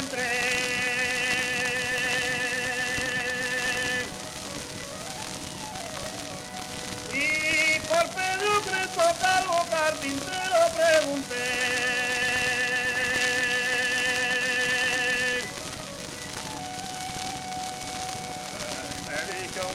[0.00, 0.39] entre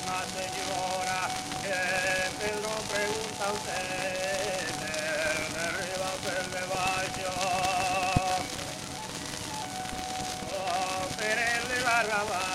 [0.06, 1.30] más señora,
[1.64, 4.68] que no pregunta usted,
[5.54, 7.34] de arriba del levaio,
[10.52, 12.55] o per elevar la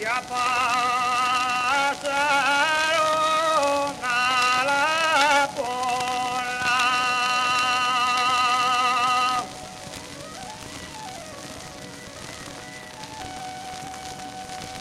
[0.00, 0.99] Yeah, Bob.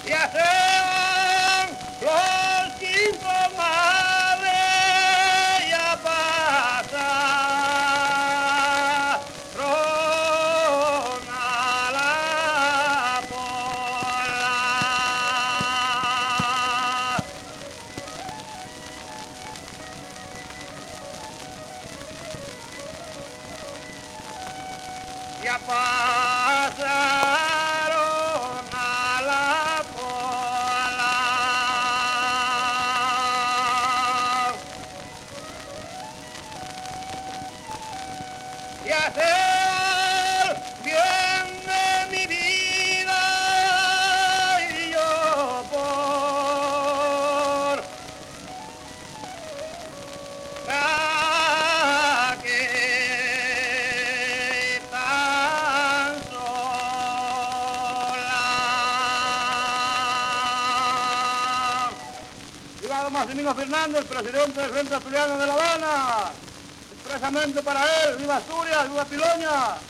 [0.09, 1.67] Διαφέρον
[1.99, 4.61] πλώς την κομμάδε
[5.69, 5.87] για
[9.53, 10.79] τρόναλα
[63.19, 66.48] Maximino Fernández, presidente del Frente Asturiano de La Habana.
[66.99, 69.88] Expresamente para él, viva Asturias, viva Piloña.